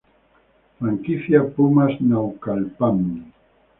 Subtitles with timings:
[0.79, 3.31] Franquicia Pumas Naucalpan